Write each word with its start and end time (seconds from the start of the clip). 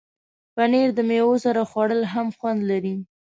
پنېر 0.55 0.89
د 0.95 0.99
میوو 1.09 1.35
سره 1.45 1.61
خوړل 1.69 2.01
هم 2.13 2.27
خوند 2.37 2.61
لري. 2.71 2.95